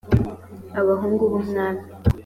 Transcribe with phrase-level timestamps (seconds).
[0.79, 1.83] abahungu b ‘umwami